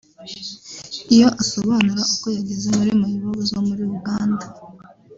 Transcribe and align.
Iyo 1.15 1.27
asobanura 1.41 2.01
uko 2.13 2.25
yageze 2.37 2.67
muri 2.77 2.91
mayibobo 3.01 3.39
zo 3.49 3.59
muri 3.67 3.83
Uganda 3.97 4.45